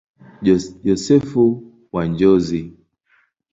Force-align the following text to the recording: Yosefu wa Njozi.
Yosefu 0.87 1.45
wa 1.93 2.03
Njozi. 2.09 2.61